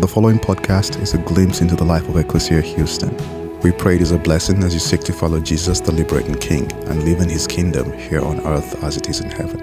[0.00, 3.14] The following podcast is a glimpse into the life of Ecclesia Houston.
[3.60, 6.72] We pray it is a blessing as you seek to follow Jesus, the liberating King,
[6.88, 9.60] and live in his kingdom here on earth as it is in heaven.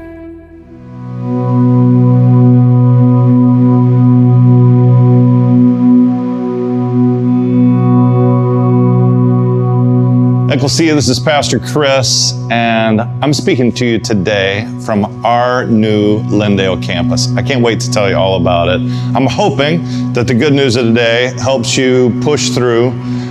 [10.52, 16.81] Ecclesia, this is Pastor Chris, and I'm speaking to you today from our new Lindale
[16.81, 17.31] campus.
[17.36, 18.81] I can't wait to tell you all about it.
[19.16, 22.89] I'm hoping that the good news of today helps you push through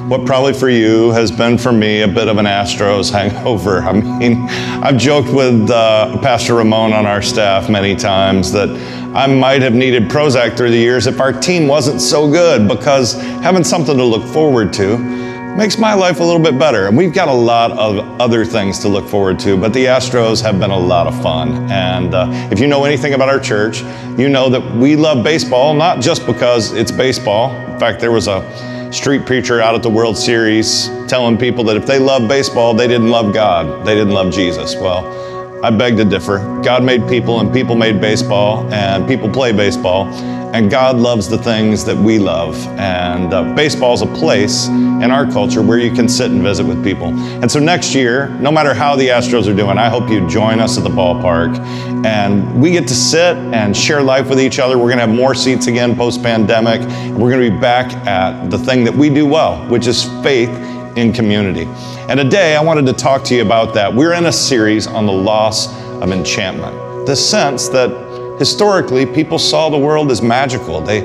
[0.08, 3.80] what probably for you has been for me a bit of an Astros hangover.
[3.80, 4.42] I mean,
[4.84, 8.68] I've joked with uh, Pastor Ramon on our staff many times that
[9.16, 13.14] I might have needed Prozac through the years if our team wasn't so good because
[13.42, 15.26] having something to look forward to
[15.58, 16.86] makes my life a little bit better.
[16.86, 20.40] And we've got a lot of other things to look forward to, but the Astros
[20.40, 21.68] have been a lot of fun.
[21.68, 23.82] And uh, if you know anything about our church,
[24.16, 27.56] you know that we love baseball, not just because it's baseball.
[27.72, 31.76] In fact, there was a street preacher out at the World Series telling people that
[31.76, 34.76] if they love baseball, they didn't love God, they didn't love Jesus.
[34.76, 35.27] Well,
[35.62, 36.38] I beg to differ.
[36.62, 40.06] God made people, and people made baseball, and people play baseball.
[40.54, 42.56] And God loves the things that we love.
[42.78, 46.64] And uh, baseball is a place in our culture where you can sit and visit
[46.64, 47.08] with people.
[47.08, 50.60] And so next year, no matter how the Astros are doing, I hope you join
[50.60, 51.58] us at the ballpark.
[52.06, 54.78] And we get to sit and share life with each other.
[54.78, 56.80] We're going to have more seats again post pandemic.
[56.82, 60.04] And we're going to be back at the thing that we do well, which is
[60.22, 60.50] faith
[60.96, 61.64] in community.
[62.08, 63.92] And today I wanted to talk to you about that.
[63.92, 65.68] We're in a series on the loss
[66.02, 67.06] of enchantment.
[67.06, 70.80] The sense that historically people saw the world as magical.
[70.80, 71.00] They,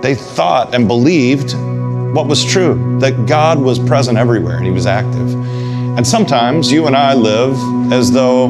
[0.00, 1.54] they thought and believed
[2.14, 5.34] what was true that God was present everywhere and He was active.
[5.98, 7.56] And sometimes you and I live
[7.92, 8.46] as though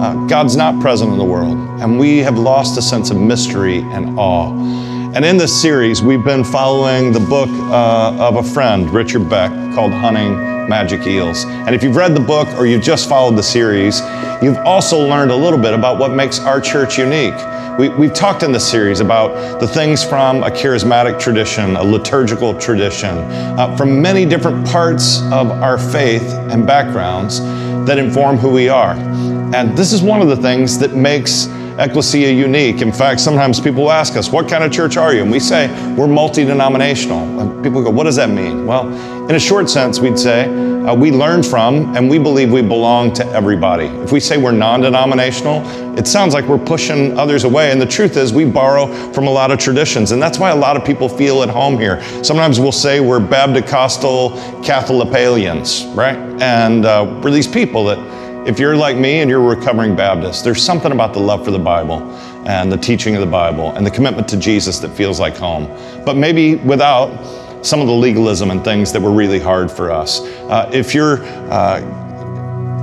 [0.00, 3.78] uh, God's not present in the world, and we have lost a sense of mystery
[3.78, 4.50] and awe.
[5.12, 9.50] And in this series, we've been following the book uh, of a friend, Richard Beck,
[9.74, 10.36] called Hunting
[10.68, 11.44] Magic Eels.
[11.46, 14.00] And if you've read the book or you've just followed the series,
[14.40, 17.34] you've also learned a little bit about what makes our church unique.
[17.76, 22.56] We, have talked in this series about the things from a charismatic tradition, a liturgical
[22.60, 27.40] tradition, uh, from many different parts of our faith and backgrounds
[27.84, 28.92] that inform who we are.
[28.92, 31.48] And this is one of the things that makes
[31.78, 32.82] Ecclesia unique.
[32.82, 35.22] In fact, sometimes people ask us, What kind of church are you?
[35.22, 37.40] And we say, We're multi denominational.
[37.40, 38.66] And people go, What does that mean?
[38.66, 38.88] Well,
[39.28, 43.12] in a short sense, we'd say, uh, We learn from and we believe we belong
[43.14, 43.86] to everybody.
[43.86, 45.62] If we say we're non denominational,
[45.98, 47.70] it sounds like we're pushing others away.
[47.70, 50.12] And the truth is, we borrow from a lot of traditions.
[50.12, 52.02] And that's why a lot of people feel at home here.
[52.22, 54.30] Sometimes we'll say we're Baptist-Costal
[54.62, 56.16] Catholicalians, right?
[56.42, 58.19] And uh, we're these people that
[58.50, 61.52] if you're like me and you're a recovering Baptist, there's something about the love for
[61.52, 62.02] the Bible
[62.48, 65.66] and the teaching of the Bible and the commitment to Jesus that feels like home.
[66.04, 67.10] But maybe without
[67.64, 70.20] some of the legalism and things that were really hard for us.
[70.20, 71.80] Uh, if you're uh,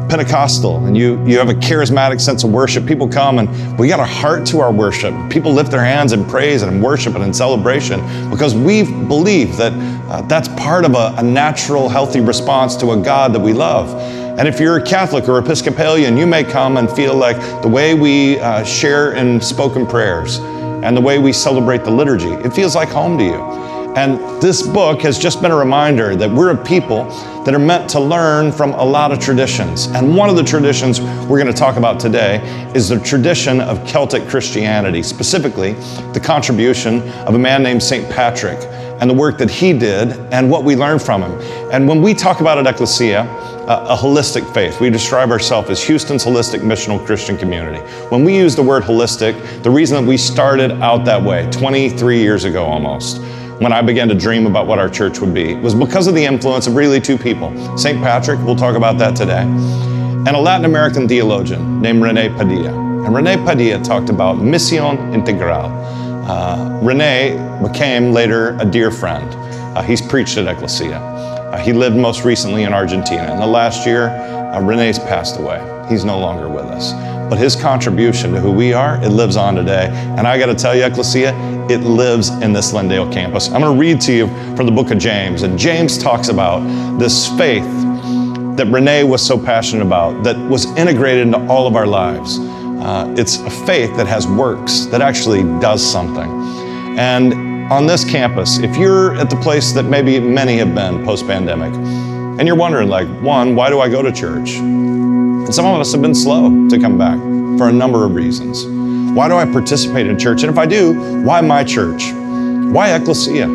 [0.10, 4.00] Pentecostal and you, you have a charismatic sense of worship, people come and we got
[4.00, 5.14] a heart to our worship.
[5.30, 9.58] People lift their hands in praise and in worship and in celebration because we believe
[9.58, 9.74] that
[10.10, 14.17] uh, that's part of a, a natural, healthy response to a God that we love.
[14.38, 17.96] And if you're a Catholic or Episcopalian, you may come and feel like the way
[17.96, 22.76] we uh, share in spoken prayers and the way we celebrate the liturgy, it feels
[22.76, 23.42] like home to you.
[23.98, 27.06] And this book has just been a reminder that we're a people
[27.46, 29.88] that are meant to learn from a lot of traditions.
[29.88, 32.40] And one of the traditions we're going to talk about today
[32.76, 35.74] is the tradition of Celtic Christianity, specifically
[36.14, 38.08] the contribution of a man named St.
[38.12, 38.60] Patrick
[39.02, 41.32] and the work that he did and what we learned from him.
[41.72, 43.26] And when we talk about at Ecclesia,
[43.68, 47.80] a, a holistic faith, we describe ourselves as Houston's holistic missional Christian community.
[48.10, 52.20] When we use the word holistic, the reason that we started out that way 23
[52.20, 53.22] years ago almost,
[53.60, 56.24] when I began to dream about what our church would be, was because of the
[56.24, 58.02] influence of really two people St.
[58.02, 62.72] Patrick, we'll talk about that today, and a Latin American theologian named Rene Padilla.
[63.06, 65.72] And Rene Padilla talked about Mission Integral.
[66.30, 69.34] Uh, Rene became later a dear friend.
[69.76, 71.17] Uh, he's preached at Ecclesia.
[71.52, 73.32] Uh, he lived most recently in Argentina.
[73.32, 75.60] In the last year, uh, Rene's passed away.
[75.90, 76.92] He's no longer with us.
[77.30, 79.88] But his contribution to who we are, it lives on today.
[80.18, 81.34] And I got to tell you, Ecclesia,
[81.70, 83.48] it lives in this Lindale campus.
[83.48, 85.44] I'm going to read to you from the book of James.
[85.44, 86.60] And James talks about
[87.00, 87.66] this faith
[88.58, 92.40] that Rene was so passionate about, that was integrated into all of our lives.
[92.40, 96.30] Uh, it's a faith that has works, that actually does something.
[96.98, 101.28] And on this campus, if you're at the place that maybe many have been post
[101.28, 101.74] pandemic,
[102.40, 104.56] and you're wondering, like, one, why do I go to church?
[104.56, 107.18] And some of us have been slow to come back
[107.58, 108.66] for a number of reasons.
[109.14, 110.44] Why do I participate in church?
[110.44, 110.94] And if I do,
[111.24, 112.14] why my church?
[112.14, 113.48] Why ecclesia?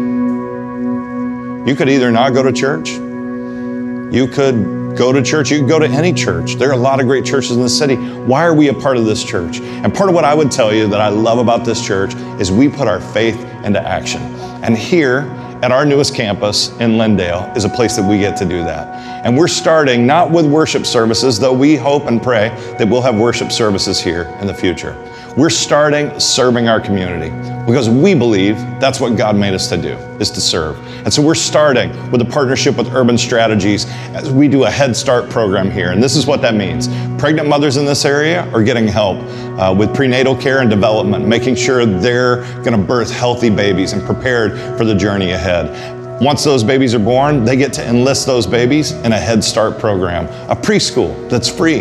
[1.66, 5.78] You could either not go to church, you could go to church, you could go
[5.78, 6.54] to any church.
[6.54, 7.96] There are a lot of great churches in the city.
[7.96, 9.60] Why are we a part of this church?
[9.60, 12.50] And part of what I would tell you that I love about this church is
[12.50, 14.20] we put our faith into action.
[14.62, 15.20] And here,
[15.62, 19.24] at our newest campus in Lindale is a place that we get to do that.
[19.24, 22.48] And we're starting not with worship services, though we hope and pray
[22.78, 24.92] that we'll have worship services here in the future.
[25.34, 27.30] We're starting serving our community
[27.64, 30.76] because we believe that's what God made us to do, is to serve.
[31.04, 34.94] And so we're starting with a partnership with Urban Strategies as we do a Head
[34.94, 35.90] Start program here.
[35.90, 36.88] And this is what that means.
[37.18, 39.16] Pregnant mothers in this area are getting help
[39.58, 44.02] uh, with prenatal care and development, making sure they're going to birth healthy babies and
[44.02, 46.20] prepared for the journey ahead.
[46.20, 49.78] Once those babies are born, they get to enlist those babies in a Head Start
[49.78, 51.80] program, a preschool that's free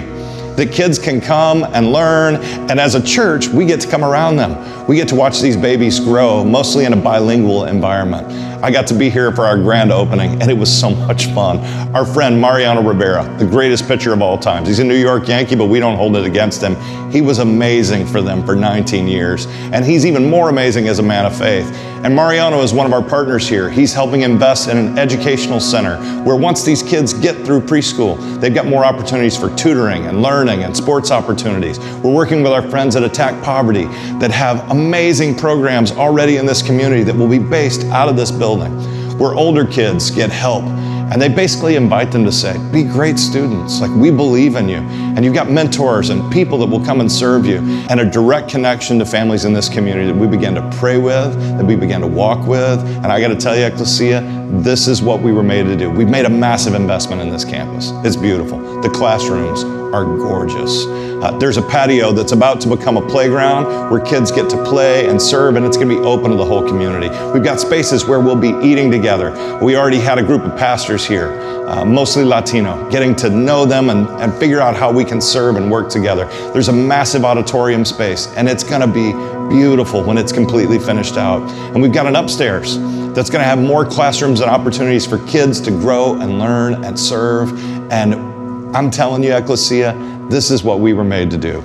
[0.56, 2.36] that kids can come and learn.
[2.70, 4.88] And as a church, we get to come around them.
[4.88, 8.28] We get to watch these babies grow, mostly in a bilingual environment.
[8.64, 11.60] I got to be here for our grand opening, and it was so much fun.
[11.96, 15.56] Our friend Mariano Rivera, the greatest pitcher of all times, he's a New York Yankee,
[15.56, 16.76] but we don't hold it against him.
[17.12, 21.04] He was amazing for them for 19 years, and he's even more amazing as a
[21.04, 21.68] man of faith.
[22.04, 23.70] And Mariano is one of our partners here.
[23.70, 28.56] He's helping invest in an educational center where once these kids get through preschool, they've
[28.56, 31.80] got more opportunities for tutoring and learning and sports opportunities.
[31.98, 33.86] We're working with our friends at Attack Poverty
[34.18, 38.32] that have amazing programs already in this community that will be based out of this
[38.32, 38.72] building,
[39.20, 40.64] where older kids get help
[41.12, 43.82] and they basically invite them to say, be great students.
[43.82, 44.78] Like, we believe in you.
[44.78, 47.58] And you've got mentors and people that will come and serve you,
[47.90, 51.34] and a direct connection to families in this community that we began to pray with,
[51.58, 52.80] that we began to walk with.
[52.80, 54.22] And I got to tell you, Ecclesia,
[54.62, 55.90] this is what we were made to do.
[55.90, 57.92] We've made a massive investment in this campus.
[58.06, 58.82] It's beautiful.
[58.82, 60.86] The classrooms are gorgeous.
[61.22, 65.08] Uh, there's a patio that's about to become a playground where kids get to play
[65.08, 67.10] and serve, and it's going to be open to the whole community.
[67.32, 69.32] We've got spaces where we'll be eating together.
[69.62, 71.28] We already had a group of pastors here,
[71.68, 75.58] uh, mostly Latino, getting to know them and, and figure out how we can serve
[75.58, 76.26] and work together.
[76.54, 79.12] There's a massive auditorium space, and it's going to be
[79.56, 81.42] beautiful when it's completely finished out.
[81.74, 82.80] And we've got an upstairs
[83.14, 86.98] that's going to have more classrooms and opportunities for kids to grow and learn and
[87.00, 87.52] serve.
[87.92, 88.31] And
[88.74, 91.60] I'm telling you, Ecclesia, this is what we were made to do.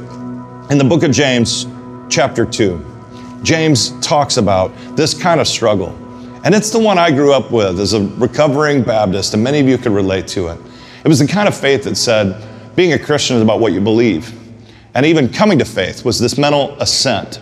[0.70, 1.68] In the book of James,
[2.08, 2.84] chapter 2,
[3.44, 5.90] James talks about this kind of struggle.
[6.42, 9.68] And it's the one I grew up with as a recovering Baptist, and many of
[9.68, 10.58] you could relate to it.
[11.04, 12.44] It was the kind of faith that said,
[12.74, 14.36] being a Christian is about what you believe.
[14.94, 17.40] And even coming to faith was this mental assent.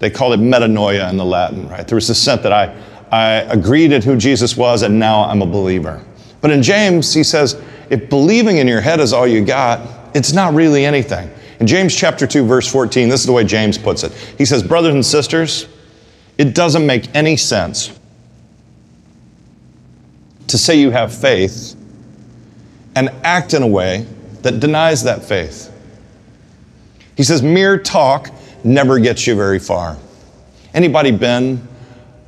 [0.00, 1.86] They called it metanoia in the Latin, right?
[1.86, 2.74] There was this assent that I,
[3.12, 6.04] I agreed at who Jesus was, and now I'm a believer.
[6.40, 7.60] But in James, he says,
[7.90, 9.80] if believing in your head is all you got,
[10.14, 11.30] it's not really anything.
[11.60, 14.12] In James chapter 2, verse 14, this is the way James puts it.
[14.36, 15.66] He says, Brothers and sisters,
[16.38, 17.98] it doesn't make any sense
[20.48, 21.74] to say you have faith
[22.94, 24.06] and act in a way
[24.42, 25.72] that denies that faith.
[27.16, 28.30] He says, mere talk
[28.62, 29.96] never gets you very far.
[30.74, 31.66] Anybody been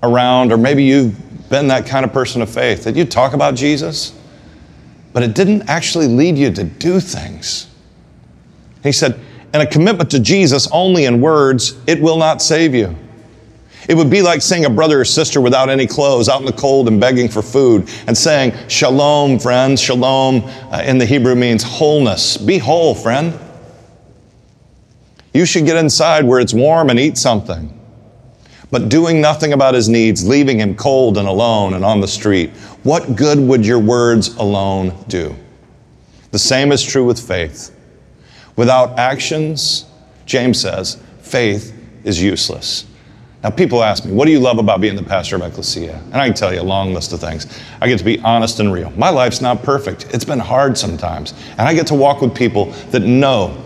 [0.03, 3.55] around, or maybe you've been that kind of person of faith, that you talk about
[3.55, 4.18] Jesus,
[5.13, 7.69] but it didn't actually lead you to do things.
[8.83, 9.19] He said,
[9.53, 12.95] and a commitment to Jesus only in words, it will not save you.
[13.89, 16.53] It would be like seeing a brother or sister without any clothes out in the
[16.53, 19.81] cold and begging for food and saying, Shalom, friends.
[19.81, 22.37] Shalom uh, in the Hebrew means wholeness.
[22.37, 23.39] Be whole, friend.
[25.33, 27.75] You should get inside where it's warm and eat something.
[28.71, 32.51] But doing nothing about his needs, leaving him cold and alone and on the street,
[32.89, 35.37] what good would your words alone do?
[36.31, 37.71] The same is true with faith.
[38.57, 39.85] Without actions,
[40.25, 42.87] James says, faith is useless.
[43.45, 46.01] Now, people ask me, what do you love about being the pastor of Ecclesia?
[46.07, 47.61] And I can tell you a long list of things.
[47.83, 48.91] I get to be honest and real.
[48.93, 51.35] My life's not perfect, it's been hard sometimes.
[51.59, 53.63] And I get to walk with people that know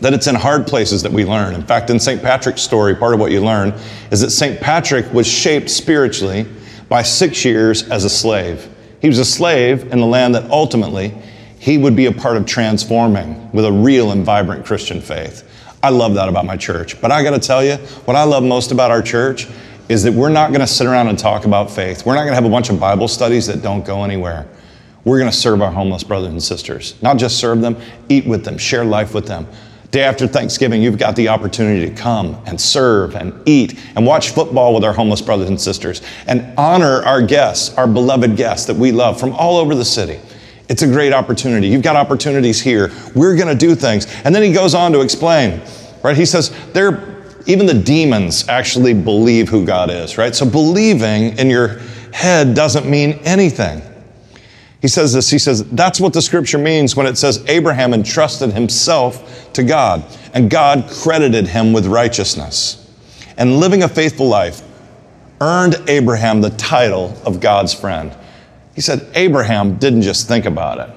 [0.00, 1.54] that it's in hard places that we learn.
[1.54, 2.20] In fact, in St.
[2.20, 3.72] Patrick's story, part of what you learn
[4.10, 4.60] is that St.
[4.60, 6.44] Patrick was shaped spiritually
[6.88, 8.68] by six years as a slave.
[9.00, 11.14] He was a slave in the land that ultimately
[11.58, 15.44] he would be a part of transforming with a real and vibrant Christian faith.
[15.82, 17.00] I love that about my church.
[17.00, 19.46] But I got to tell you, what I love most about our church
[19.88, 22.04] is that we're not going to sit around and talk about faith.
[22.04, 24.46] We're not going to have a bunch of Bible studies that don't go anywhere.
[25.04, 27.00] We're going to serve our homeless brothers and sisters.
[27.00, 27.76] Not just serve them,
[28.08, 29.46] eat with them, share life with them.
[29.90, 34.30] Day after Thanksgiving, you've got the opportunity to come and serve and eat and watch
[34.30, 38.76] football with our homeless brothers and sisters and honor our guests, our beloved guests that
[38.76, 40.20] we love from all over the city.
[40.68, 41.68] It's a great opportunity.
[41.68, 42.92] You've got opportunities here.
[43.14, 44.06] We're going to do things.
[44.24, 45.62] And then he goes on to explain,
[46.02, 46.14] right?
[46.14, 47.16] He says, there
[47.46, 50.34] even the demons actually believe who God is, right?
[50.34, 51.78] So believing in your
[52.12, 53.80] head doesn't mean anything.
[54.80, 58.52] He says this, he says, that's what the scripture means when it says Abraham entrusted
[58.52, 60.04] himself to God
[60.34, 62.84] and God credited him with righteousness.
[63.36, 64.62] And living a faithful life
[65.40, 68.16] earned Abraham the title of God's friend.
[68.74, 70.94] He said Abraham didn't just think about it,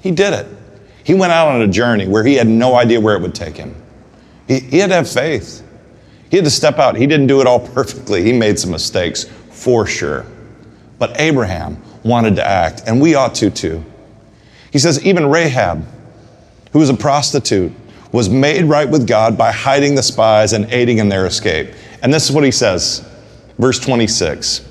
[0.00, 0.46] he did it.
[1.04, 3.56] He went out on a journey where he had no idea where it would take
[3.56, 3.74] him.
[4.46, 5.66] He, he had to have faith.
[6.30, 6.96] He had to step out.
[6.96, 8.22] He didn't do it all perfectly.
[8.22, 10.26] He made some mistakes, for sure.
[10.98, 13.84] But Abraham wanted to act, and we ought to too.
[14.70, 15.84] He says, even Rahab,
[16.72, 17.72] who was a prostitute,
[18.12, 21.70] was made right with God by hiding the spies and aiding in their escape.
[22.02, 23.06] And this is what he says,
[23.58, 24.66] verse 26.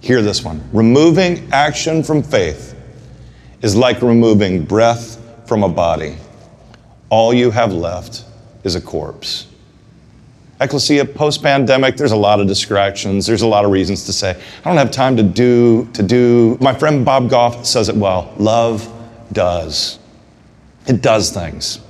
[0.00, 0.62] Hear this one.
[0.72, 2.74] Removing action from faith
[3.62, 6.16] is like removing breath from a body.
[7.08, 8.24] All you have left
[8.64, 9.46] is a corpse.
[10.64, 13.26] Ecclesia, post pandemic, there's a lot of distractions.
[13.26, 16.56] There's a lot of reasons to say, I don't have time to do, to do.
[16.60, 18.90] My friend Bob Goff says it well love
[19.32, 19.98] does.
[20.86, 21.80] It does things.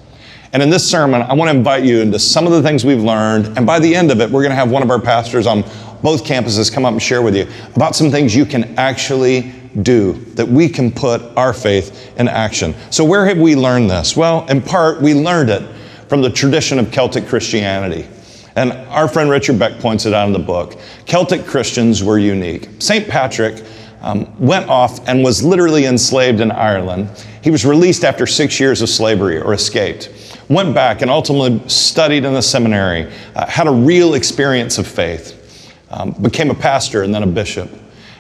[0.52, 3.02] And in this sermon, I want to invite you into some of the things we've
[3.02, 3.57] learned.
[3.57, 5.62] And by the end of it, we're going to have one of our pastors on
[6.02, 9.52] both campuses come up and share with you about some things you can actually
[9.83, 12.75] do, that we can put our faith in action.
[12.90, 14.16] So, where have we learned this?
[14.16, 15.69] Well, in part, we learned it
[16.09, 18.07] from the tradition of Celtic Christianity.
[18.56, 20.78] And our friend Richard Beck points it out in the book.
[21.06, 22.68] Celtic Christians were unique.
[22.78, 23.08] St.
[23.08, 23.64] Patrick
[24.00, 27.08] um, went off and was literally enslaved in Ireland.
[27.42, 30.11] He was released after six years of slavery or escaped.
[30.49, 35.73] Went back and ultimately studied in the seminary, uh, had a real experience of faith,
[35.90, 37.70] um, became a pastor and then a bishop,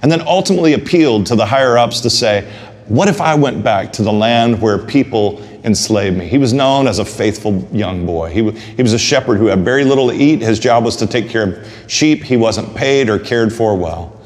[0.02, 2.50] and then ultimately appealed to the higher ups to say,
[2.88, 6.26] What if I went back to the land where people enslaved me.
[6.26, 8.30] He was known as a faithful young boy.
[8.30, 10.42] He, he was a shepherd who had very little to eat.
[10.42, 12.22] His job was to take care of sheep.
[12.22, 14.20] He wasn't paid or cared for well.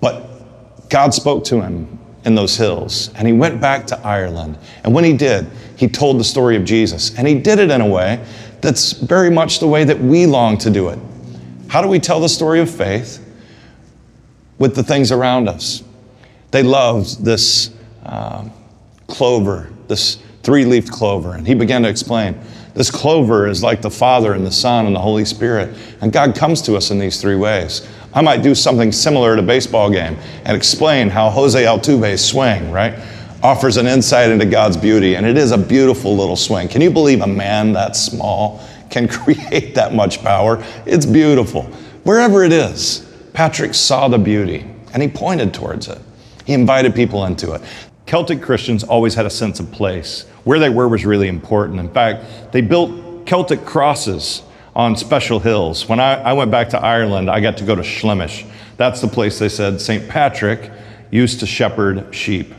[0.00, 4.58] But God spoke to him in those hills, and he went back to Ireland.
[4.84, 7.16] And when he did, he told the story of Jesus.
[7.16, 8.24] And he did it in a way
[8.60, 10.98] that's very much the way that we long to do it.
[11.68, 13.24] How do we tell the story of faith?
[14.58, 15.84] With the things around us.
[16.50, 17.70] They loved this
[18.04, 18.52] um,
[19.06, 20.18] clover, this
[20.48, 21.34] three leafed clover.
[21.34, 22.34] And he began to explain
[22.72, 25.76] this clover is like the Father and the Son and the Holy Spirit.
[26.00, 27.86] And God comes to us in these three ways.
[28.14, 32.70] I might do something similar at a baseball game and explain how Jose Altuve's swing,
[32.70, 32.98] right,
[33.42, 35.16] offers an insight into God's beauty.
[35.16, 36.66] And it is a beautiful little swing.
[36.66, 40.64] Can you believe a man that small can create that much power?
[40.86, 41.64] It's beautiful.
[42.04, 44.64] Wherever it is, Patrick saw the beauty
[44.94, 45.98] and he pointed towards it.
[46.46, 47.60] He invited people into it.
[48.08, 50.24] Celtic Christians always had a sense of place.
[50.48, 51.78] Where they were was really important.
[51.78, 54.40] In fact, they built Celtic crosses
[54.74, 55.86] on special hills.
[55.86, 58.46] When I, I went back to Ireland, I got to go to Slemish.
[58.78, 60.08] That's the place they said St.
[60.08, 60.72] Patrick
[61.10, 62.54] used to shepherd sheep.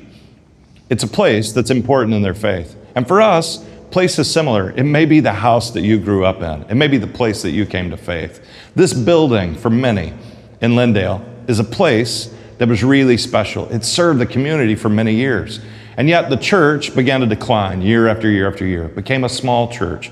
[0.91, 2.75] It's a place that's important in their faith.
[2.93, 4.69] And for us, place is similar.
[4.69, 6.69] It may be the house that you grew up in.
[6.69, 8.45] It may be the place that you came to faith.
[8.75, 10.13] This building, for many
[10.61, 13.67] in Lindale, is a place that was really special.
[13.69, 15.59] It served the community for many years.
[15.99, 18.85] And yet the church began to decline year after year after year.
[18.85, 20.09] It became a small church.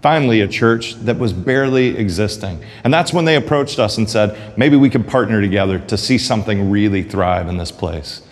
[0.00, 2.64] Finally, a church that was barely existing.
[2.84, 6.16] And that's when they approached us and said, maybe we could partner together to see
[6.16, 8.22] something really thrive in this place.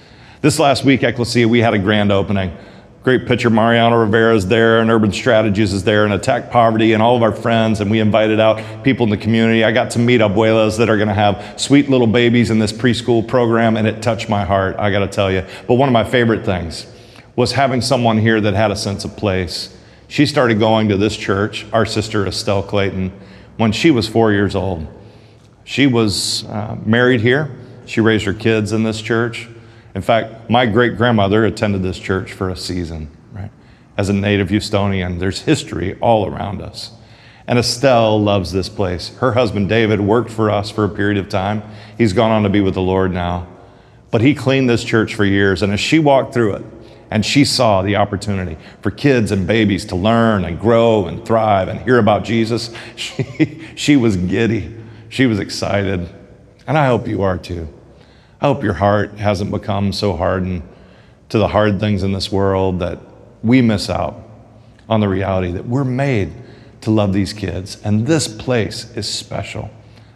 [0.40, 2.56] This last week, Ecclesia, we had a grand opening.
[3.02, 7.02] Great pitcher Mariano Rivera is there, and Urban Strategies is there, and Attack Poverty, and
[7.02, 7.82] all of our friends.
[7.82, 9.62] And we invited out people in the community.
[9.62, 12.72] I got to meet abuelas that are going to have sweet little babies in this
[12.72, 15.44] preschool program, and it touched my heart, I got to tell you.
[15.66, 16.86] But one of my favorite things
[17.36, 19.76] was having someone here that had a sense of place.
[20.08, 23.12] She started going to this church, our sister Estelle Clayton,
[23.56, 24.86] when she was four years old.
[25.64, 27.50] She was uh, married here.
[27.86, 29.48] She raised her kids in this church.
[29.94, 33.50] In fact, my great grandmother attended this church for a season, right?
[33.96, 36.92] As a native Houstonian, there's history all around us.
[37.46, 39.10] And Estelle loves this place.
[39.18, 41.62] Her husband David worked for us for a period of time.
[41.96, 43.46] He's gone on to be with the Lord now.
[44.10, 45.62] But he cleaned this church for years.
[45.62, 46.64] And as she walked through it,
[47.14, 51.68] and she saw the opportunity for kids and babies to learn and grow and thrive
[51.68, 54.74] and hear about Jesus, she, she was giddy.
[55.10, 56.08] She was excited.
[56.66, 57.68] And I hope you are too.
[58.40, 60.64] I hope your heart hasn't become so hardened
[61.28, 62.98] to the hard things in this world that
[63.44, 64.20] we miss out
[64.88, 66.32] on the reality that we're made
[66.80, 67.80] to love these kids.
[67.84, 69.70] And this place is special.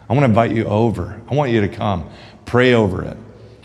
[0.09, 1.21] I want to invite you over.
[1.31, 2.09] I want you to come,
[2.45, 3.15] pray over it,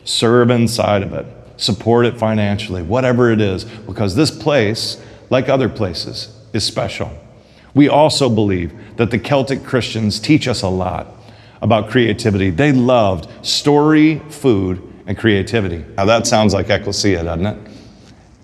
[0.04, 1.26] serve inside of it,
[1.64, 7.10] support it financially, whatever it is, because this place, like other places, is special.
[7.74, 11.08] We also believe that the Celtic Christians teach us a lot
[11.62, 12.50] about creativity.
[12.50, 15.84] They loved story, food, and creativity.
[15.96, 17.58] Now that sounds like ecclesia, doesn't it?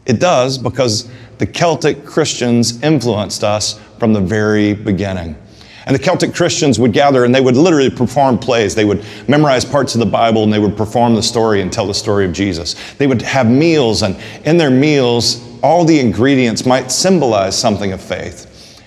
[0.07, 1.09] It does because
[1.39, 5.37] the Celtic Christians influenced us from the very beginning.
[5.87, 8.75] And the Celtic Christians would gather and they would literally perform plays.
[8.75, 11.87] They would memorize parts of the Bible and they would perform the story and tell
[11.87, 12.75] the story of Jesus.
[12.95, 18.01] They would have meals, and in their meals, all the ingredients might symbolize something of
[18.01, 18.47] faith.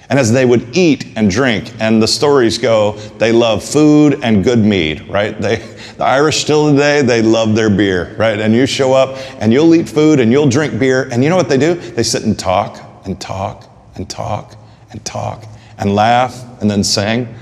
[0.09, 4.43] And as they would eat and drink, and the stories go, they love food and
[4.43, 5.39] good mead, right?
[5.39, 5.55] They,
[5.97, 8.39] the Irish still today, they love their beer, right?
[8.39, 11.35] And you show up and you'll eat food and you'll drink beer, and you know
[11.35, 11.73] what they do?
[11.73, 14.55] They sit and talk and talk and talk
[14.91, 15.45] and talk
[15.77, 17.33] and laugh and then sing.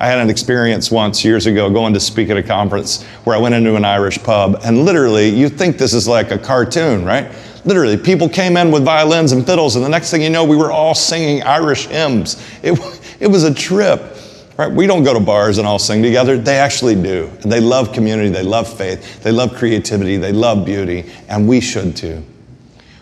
[0.00, 3.38] I had an experience once years ago going to speak at a conference where I
[3.40, 7.34] went into an Irish pub, and literally, you think this is like a cartoon, right?
[7.64, 10.56] Literally, people came in with violins and fiddles, and the next thing you know, we
[10.56, 12.36] were all singing Irish hymns.
[12.62, 12.78] It,
[13.20, 14.16] it was a trip.
[14.56, 14.72] Right?
[14.72, 16.36] We don't go to bars and all sing together.
[16.36, 17.30] They actually do.
[17.42, 21.60] And they love community, they love faith, they love creativity, they love beauty, and we
[21.60, 22.24] should too.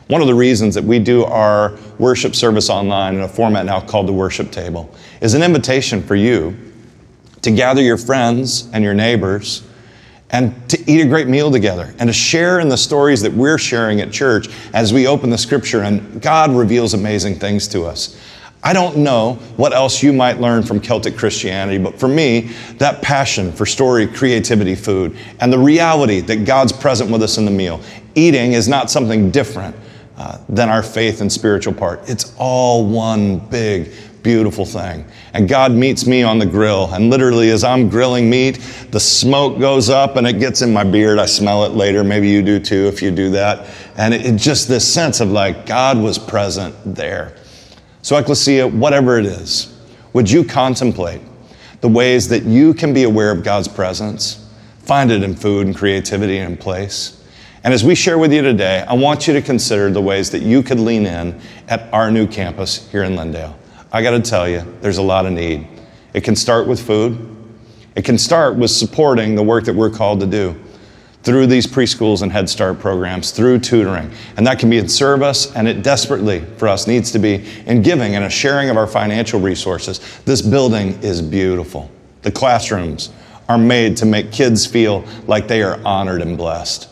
[0.09, 3.81] One of the reasons that we do our worship service online in a format now
[3.81, 6.57] called the worship table is an invitation for you
[7.43, 9.62] to gather your friends and your neighbors
[10.31, 13.59] and to eat a great meal together and to share in the stories that we're
[13.59, 18.21] sharing at church as we open the scripture and God reveals amazing things to us.
[18.65, 23.00] I don't know what else you might learn from Celtic Christianity, but for me, that
[23.00, 27.50] passion for story, creativity, food, and the reality that God's present with us in the
[27.53, 27.81] meal,
[28.17, 29.76] eating is not something different
[30.17, 32.09] uh, than our faith and spiritual part.
[32.09, 33.93] It's all one big,
[34.23, 35.05] beautiful thing.
[35.35, 36.93] And God meets me on the grill.
[36.93, 38.57] And literally, as I'm grilling meat,
[38.91, 41.19] the smoke goes up and it gets in my beard.
[41.19, 42.03] I smell it later.
[42.03, 43.69] Maybe you do too if you do that.
[43.97, 47.37] And it, it just this sense of like God was present there.
[48.03, 49.77] So, Ecclesia, whatever it is,
[50.13, 51.21] would you contemplate
[51.81, 54.49] the ways that you can be aware of God's presence?
[54.79, 57.16] Find it in food and creativity and place.
[57.67, 60.43] And as we share with you today, I want you to consider the ways that
[60.43, 63.57] you could lean in at our new campus here in Lindale.
[63.91, 65.67] I got to tell you, there's a lot of need.
[66.15, 67.19] It can start with food.
[67.97, 70.55] It can start with supporting the work that we're called to do
[71.25, 74.13] through these preschools and Head Start programs, through tutoring.
[74.37, 77.83] And that can be in service, and it desperately, for us, needs to be in
[77.83, 80.21] giving and a sharing of our financial resources.
[80.25, 81.91] This building is beautiful.
[82.23, 83.11] The classrooms
[83.49, 86.91] are made to make kids feel like they are honored and blessed.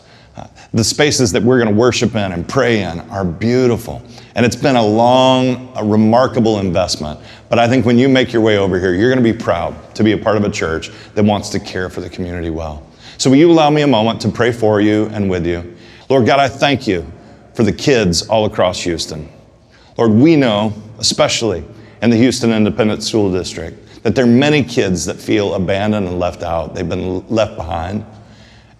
[0.75, 4.03] The spaces that we're going to worship in and pray in are beautiful.
[4.35, 7.17] And it's been a long, a remarkable investment.
[7.47, 9.73] But I think when you make your way over here, you're going to be proud
[9.95, 12.85] to be a part of a church that wants to care for the community well.
[13.17, 15.77] So, will you allow me a moment to pray for you and with you?
[16.09, 17.09] Lord God, I thank you
[17.53, 19.29] for the kids all across Houston.
[19.97, 21.63] Lord, we know, especially
[22.01, 26.19] in the Houston Independent School District, that there are many kids that feel abandoned and
[26.19, 26.75] left out.
[26.75, 28.05] They've been left behind.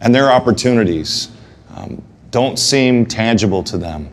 [0.01, 1.29] And there are opportunities
[1.75, 4.09] um, don't seem tangible to them.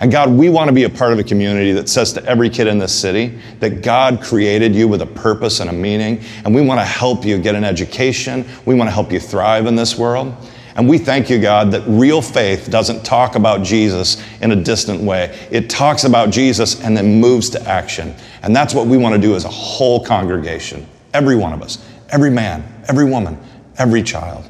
[0.00, 2.50] And God, we want to be a part of a community that says to every
[2.50, 6.52] kid in this city that God created you with a purpose and a meaning, and
[6.52, 8.44] we want to help you get an education.
[8.64, 10.34] We want to help you thrive in this world.
[10.74, 15.00] And we thank you, God, that real faith doesn't talk about Jesus in a distant
[15.02, 15.36] way.
[15.50, 18.14] It talks about Jesus and then moves to action.
[18.42, 20.84] And that's what we want to do as a whole congregation.
[21.12, 23.38] Every one of us, every man, every woman,
[23.76, 24.48] every child.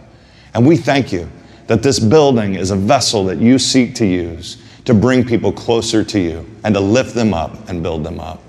[0.54, 1.28] And we thank you
[1.72, 6.04] that this building is a vessel that you seek to use to bring people closer
[6.04, 8.42] to you and to lift them up and build them up.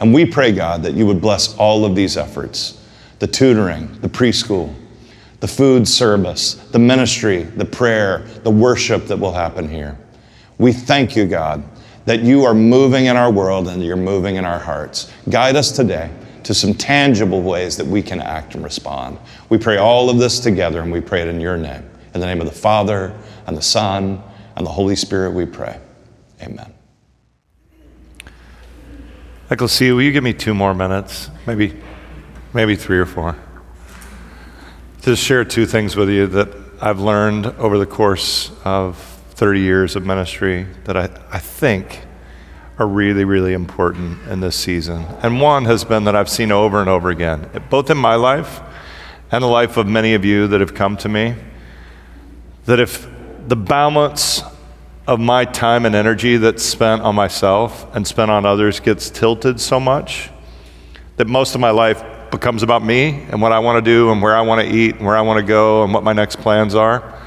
[0.00, 2.84] And we pray, God, that you would bless all of these efforts
[3.20, 4.74] the tutoring, the preschool,
[5.38, 9.96] the food service, the ministry, the prayer, the worship that will happen here.
[10.58, 11.62] We thank you, God,
[12.06, 15.12] that you are moving in our world and you're moving in our hearts.
[15.30, 16.10] Guide us today
[16.42, 19.16] to some tangible ways that we can act and respond.
[19.48, 21.88] We pray all of this together and we pray it in your name.
[22.14, 23.16] In the name of the Father
[23.46, 24.22] and the Son
[24.56, 25.78] and the Holy Spirit, we pray.
[26.42, 26.72] Amen.
[29.50, 31.30] Ecclesia, will you give me two more minutes?
[31.46, 31.74] Maybe,
[32.52, 33.36] maybe three or four.
[35.02, 36.48] To share two things with you that
[36.80, 38.98] I've learned over the course of
[39.30, 42.02] 30 years of ministry that I, I think
[42.78, 45.04] are really, really important in this season.
[45.22, 48.60] And one has been that I've seen over and over again, both in my life
[49.30, 51.34] and the life of many of you that have come to me,
[52.68, 53.08] that if
[53.46, 54.42] the balance
[55.06, 59.58] of my time and energy that's spent on myself and spent on others gets tilted
[59.58, 60.28] so much
[61.16, 64.20] that most of my life becomes about me and what I want to do and
[64.20, 66.40] where I want to eat and where I want to go and what my next
[66.40, 67.18] plans are.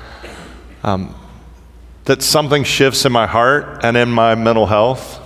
[0.83, 1.15] Um,
[2.05, 5.19] that something shifts in my heart and in my mental health.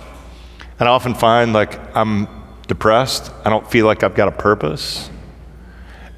[0.80, 2.26] And I often find like I'm
[2.68, 3.30] depressed.
[3.44, 5.10] I don't feel like I've got a purpose.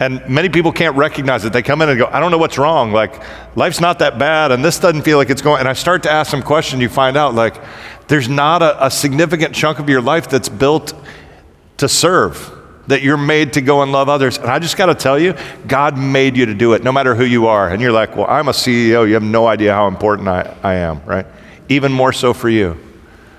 [0.01, 1.53] And many people can't recognize it.
[1.53, 2.93] They come in and go, I don't know what's wrong.
[2.93, 3.21] Like,
[3.57, 5.61] life's not that bad, and this doesn't feel like it's going.
[5.61, 7.61] And I start to ask them questions, you find out, like,
[8.07, 10.95] there's not a, a significant chunk of your life that's built
[11.79, 12.51] to serve,
[12.87, 14.39] that you're made to go and love others.
[14.39, 15.35] And I just got to tell you,
[15.67, 17.69] God made you to do it, no matter who you are.
[17.69, 19.07] And you're like, well, I'm a CEO.
[19.07, 21.27] You have no idea how important I, I am, right?
[21.69, 22.88] Even more so for you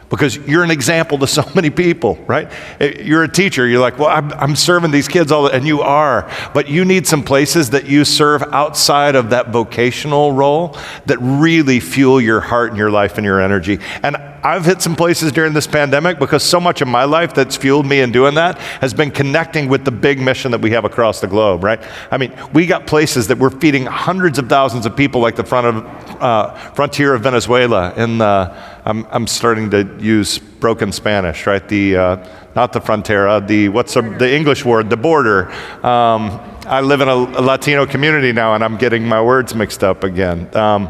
[0.10, 2.52] because you're an example to so many people, right?
[2.80, 3.68] You're a teacher.
[3.68, 6.86] You're like, well, I'm, I'm serving these kids all, the, and you are, but you
[6.86, 12.42] need some places that you serve outside of that vocational role that really fuel your
[12.42, 13.80] heart and your life and your energy.
[14.04, 17.58] And I've hit some places during this pandemic because so much of my life that's
[17.58, 20.86] fueled me in doing that has been connecting with the big mission that we have
[20.86, 21.82] across the globe, right?
[22.10, 25.44] I mean, we got places that we're feeding hundreds of thousands of people, like the
[25.44, 27.94] front of, uh, frontier of Venezuela.
[27.96, 31.68] In the, I'm, I'm starting to use broken Spanish, right?
[31.68, 35.52] The uh, not the frontera, the what's the, the English word, the border.
[35.86, 39.84] Um, I live in a, a, Latino community now, and I'm getting my words mixed
[39.84, 40.56] up again.
[40.56, 40.90] Um,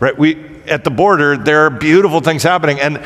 [0.00, 0.16] right?
[0.16, 2.80] We at the border, there are beautiful things happening.
[2.80, 2.98] And,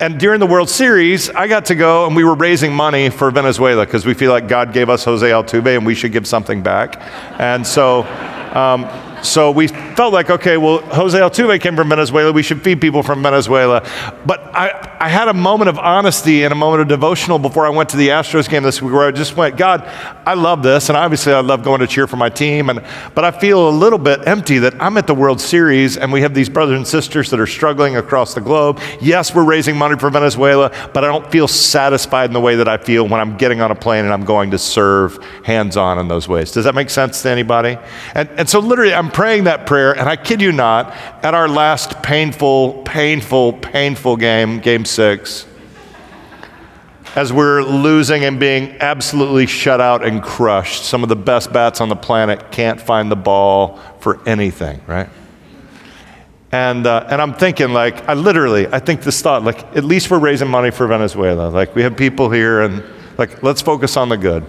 [0.00, 3.30] and during the World Series, I got to go and we were raising money for
[3.30, 6.62] Venezuela because we feel like God gave us Jose Altuve and we should give something
[6.62, 7.00] back.
[7.38, 8.02] And so,
[8.54, 8.84] um,
[9.22, 12.32] so we felt like, okay, well, Jose Altuve came from Venezuela.
[12.32, 13.86] We should feed people from Venezuela.
[14.26, 17.70] But I, I had a moment of honesty and a moment of devotional before I
[17.70, 19.84] went to the Astros game this week where I just went, God,
[20.26, 20.88] I love this.
[20.88, 22.68] And obviously, I love going to cheer for my team.
[22.68, 26.12] And, but I feel a little bit empty that I'm at the World Series and
[26.12, 28.80] we have these brothers and sisters that are struggling across the globe.
[29.00, 32.68] Yes, we're raising money for Venezuela, but I don't feel satisfied in the way that
[32.68, 35.98] I feel when I'm getting on a plane and I'm going to serve hands on
[35.98, 36.50] in those ways.
[36.50, 37.78] Does that make sense to anybody?
[38.14, 41.48] And, and so, literally, I'm praying that prayer, and I kid you not, at our
[41.48, 45.46] last painful, painful, painful game, game six,
[47.14, 51.80] as we're losing and being absolutely shut out and crushed, some of the best bats
[51.80, 55.10] on the planet can't find the ball for anything, right?
[56.52, 60.10] And, uh, and I'm thinking, like, I literally, I think this thought, like, at least
[60.10, 61.48] we're raising money for Venezuela.
[61.48, 62.82] Like, we have people here, and,
[63.18, 64.44] like, let's focus on the good.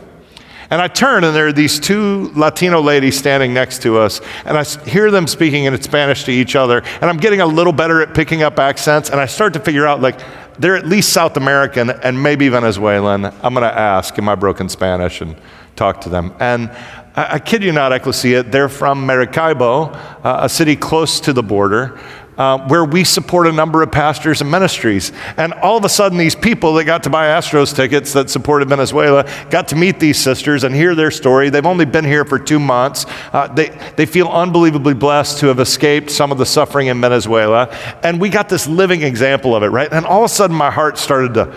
[0.73, 4.57] And I turn, and there are these two Latino ladies standing next to us, and
[4.57, 8.01] I hear them speaking in Spanish to each other, and I'm getting a little better
[8.01, 10.19] at picking up accents, and I start to figure out, like,
[10.57, 13.25] they're at least South American and maybe Venezuelan.
[13.25, 15.35] I'm going to ask in my broken Spanish and
[15.75, 16.33] talk to them.
[16.39, 16.71] And
[17.15, 21.43] I, I kid you not, Ecclesia, they're from Maracaibo, uh, a city close to the
[21.43, 21.99] border
[22.37, 25.11] uh, where we support a number of pastors and ministries.
[25.37, 28.69] And all of a sudden, these people that got to buy Astros tickets that supported
[28.69, 31.49] Venezuela got to meet these sisters and hear their story.
[31.49, 33.05] They've only been here for two months.
[33.31, 37.69] Uh, they, they feel unbelievably blessed to have escaped some of the suffering in Venezuela.
[38.03, 39.91] And we got this living example of it, right?
[39.91, 41.55] And all of a sudden, my heart started to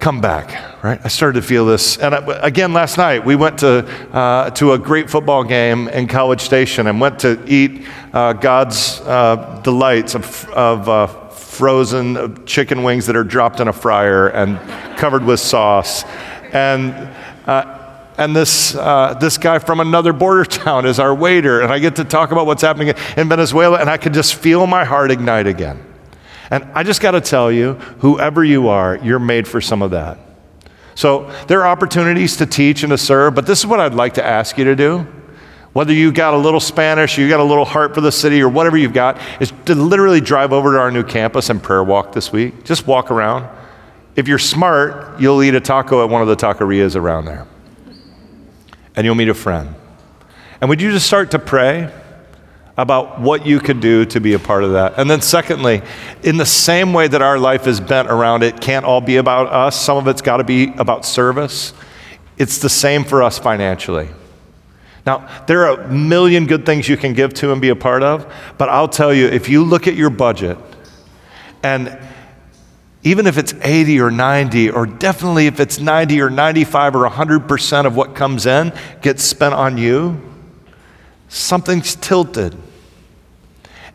[0.00, 1.00] come back, right?
[1.02, 1.96] I started to feel this.
[1.96, 6.06] And I, again, last night, we went to, uh, to a great football game in
[6.06, 12.82] College Station and went to eat uh, God's uh, delights of, of uh, frozen chicken
[12.82, 14.58] wings that are dropped in a fryer and
[14.98, 16.04] covered with sauce.
[16.52, 16.92] And
[17.46, 17.80] uh,
[18.16, 21.96] and this, uh, this guy from another border town is our waiter, and I get
[21.96, 25.48] to talk about what's happening in Venezuela, and I can just feel my heart ignite
[25.48, 25.84] again.
[26.48, 29.90] And I just got to tell you, whoever you are, you're made for some of
[29.90, 30.18] that.
[30.94, 34.14] So there are opportunities to teach and to serve, but this is what I'd like
[34.14, 35.06] to ask you to do.
[35.72, 38.48] Whether you got a little Spanish, you got a little heart for the city, or
[38.48, 42.12] whatever you've got, is to literally drive over to our new campus and prayer walk
[42.12, 42.64] this week.
[42.64, 43.48] Just walk around.
[44.14, 47.48] If you're smart, you'll eat a taco at one of the taquerias around there.
[48.94, 49.74] And you'll meet a friend.
[50.60, 51.92] And would you just start to pray?
[52.76, 54.98] About what you could do to be a part of that.
[54.98, 55.82] And then, secondly,
[56.22, 59.46] in the same way that our life is bent around it, can't all be about
[59.46, 61.72] us, some of it's got to be about service.
[62.36, 64.08] It's the same for us financially.
[65.06, 68.02] Now, there are a million good things you can give to and be a part
[68.02, 70.58] of, but I'll tell you, if you look at your budget,
[71.62, 71.96] and
[73.04, 77.86] even if it's 80 or 90, or definitely if it's 90 or 95 or 100%
[77.86, 80.20] of what comes in gets spent on you,
[81.28, 82.56] something's tilted.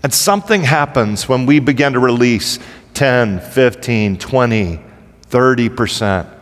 [0.03, 2.59] And something happens when we begin to release
[2.93, 4.81] 10, 15, 20,
[5.29, 6.35] 30%.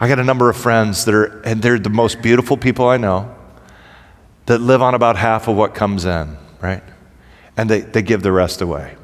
[0.00, 2.96] I got a number of friends that are, and they're the most beautiful people I
[2.96, 3.34] know,
[4.46, 6.82] that live on about half of what comes in, right?
[7.56, 8.96] And they, they give the rest away.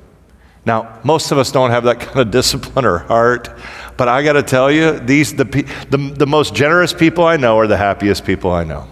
[0.64, 3.48] Now, most of us don't have that kind of discipline or heart,
[3.96, 7.58] but I got to tell you, these, the, the, the most generous people I know
[7.58, 8.88] are the happiest people I know.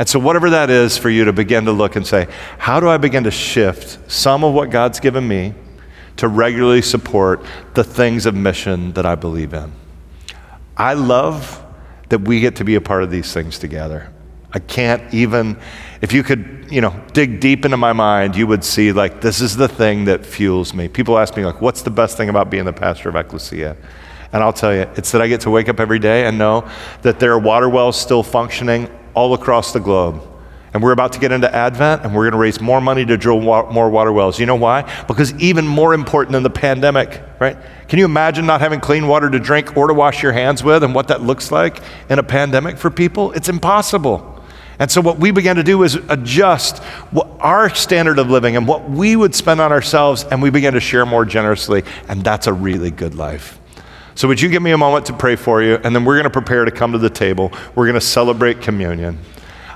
[0.00, 2.88] And so, whatever that is for you to begin to look and say, how do
[2.88, 5.52] I begin to shift some of what God's given me
[6.16, 9.70] to regularly support the things of mission that I believe in?
[10.74, 11.62] I love
[12.08, 14.10] that we get to be a part of these things together.
[14.54, 15.58] I can't even,
[16.00, 19.42] if you could, you know, dig deep into my mind, you would see like this
[19.42, 20.88] is the thing that fuels me.
[20.88, 23.76] People ask me, like, what's the best thing about being the pastor of Ecclesia?
[24.32, 26.66] And I'll tell you, it's that I get to wake up every day and know
[27.02, 30.22] that there are water wells still functioning all across the globe.
[30.72, 33.16] And we're about to get into Advent and we're going to raise more money to
[33.16, 34.38] drill wa- more water wells.
[34.38, 34.82] You know why?
[35.08, 37.56] Because even more important than the pandemic, right?
[37.88, 40.84] Can you imagine not having clean water to drink or to wash your hands with
[40.84, 43.32] and what that looks like in a pandemic for people?
[43.32, 44.40] It's impossible.
[44.78, 46.82] And so, what we began to do is adjust
[47.38, 50.80] our standard of living and what we would spend on ourselves, and we began to
[50.80, 51.84] share more generously.
[52.08, 53.59] And that's a really good life.
[54.20, 55.76] So, would you give me a moment to pray for you?
[55.76, 57.50] And then we're going to prepare to come to the table.
[57.74, 59.18] We're going to celebrate communion.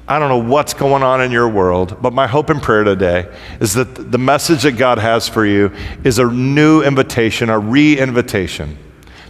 [0.07, 3.35] I don't know what's going on in your world, but my hope and prayer today
[3.59, 5.72] is that the message that God has for you
[6.04, 8.76] is a new invitation, a re invitation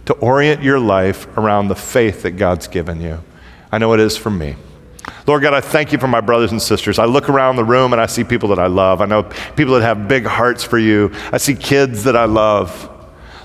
[0.03, 3.23] to orient your life around the faith that God's given you.
[3.71, 4.57] I know it is for me.
[5.27, 6.99] Lord God, I thank you for my brothers and sisters.
[6.99, 8.99] I look around the room and I see people that I love.
[8.99, 9.23] I know
[9.55, 11.13] people that have big hearts for you.
[11.31, 12.91] I see kids that I love.